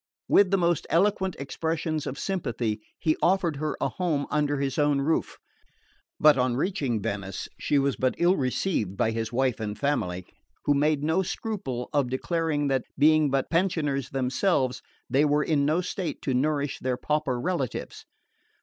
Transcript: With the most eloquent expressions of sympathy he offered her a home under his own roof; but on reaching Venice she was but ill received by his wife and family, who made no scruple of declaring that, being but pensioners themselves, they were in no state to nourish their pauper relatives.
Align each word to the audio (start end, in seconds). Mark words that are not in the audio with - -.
With 0.27 0.49
the 0.49 0.57
most 0.57 0.87
eloquent 0.89 1.35
expressions 1.37 2.07
of 2.07 2.17
sympathy 2.17 2.81
he 2.97 3.15
offered 3.21 3.57
her 3.57 3.77
a 3.79 3.87
home 3.87 4.25
under 4.31 4.57
his 4.59 4.79
own 4.79 4.99
roof; 4.99 5.37
but 6.19 6.39
on 6.39 6.55
reaching 6.55 6.99
Venice 7.03 7.47
she 7.59 7.77
was 7.77 7.97
but 7.97 8.15
ill 8.17 8.35
received 8.35 8.97
by 8.97 9.11
his 9.11 9.31
wife 9.31 9.59
and 9.59 9.77
family, 9.77 10.25
who 10.65 10.73
made 10.73 11.03
no 11.03 11.21
scruple 11.21 11.87
of 11.93 12.09
declaring 12.09 12.67
that, 12.67 12.85
being 12.97 13.29
but 13.29 13.51
pensioners 13.51 14.09
themselves, 14.09 14.81
they 15.07 15.23
were 15.23 15.43
in 15.43 15.65
no 15.67 15.81
state 15.81 16.19
to 16.23 16.33
nourish 16.33 16.79
their 16.79 16.97
pauper 16.97 17.39
relatives. 17.39 18.03